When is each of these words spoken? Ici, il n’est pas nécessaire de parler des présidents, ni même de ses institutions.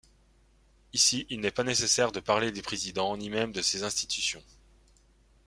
Ici, 0.93 1.27
il 1.29 1.41
n’est 1.41 1.51
pas 1.51 1.61
nécessaire 1.63 2.11
de 2.11 2.19
parler 2.19 2.51
des 2.51 2.63
présidents, 2.63 3.15
ni 3.15 3.29
même 3.29 3.51
de 3.51 3.61
ses 3.61 3.83
institutions. 3.83 4.41